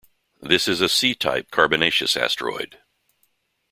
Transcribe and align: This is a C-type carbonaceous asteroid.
This 0.41 0.67
is 0.67 0.81
a 0.81 0.89
C-type 0.89 1.51
carbonaceous 1.51 2.17
asteroid. 2.17 2.79